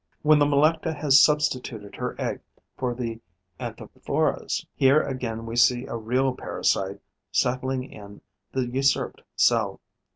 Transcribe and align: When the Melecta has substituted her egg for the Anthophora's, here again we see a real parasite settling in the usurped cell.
When 0.23 0.39
the 0.39 0.47
Melecta 0.47 0.95
has 0.95 1.21
substituted 1.23 1.95
her 1.95 2.19
egg 2.19 2.41
for 2.75 2.95
the 2.95 3.21
Anthophora's, 3.59 4.65
here 4.73 4.99
again 5.03 5.45
we 5.45 5.55
see 5.55 5.85
a 5.85 5.95
real 5.95 6.33
parasite 6.33 6.99
settling 7.31 7.83
in 7.83 8.21
the 8.51 8.65
usurped 8.65 9.21
cell. 9.35 9.79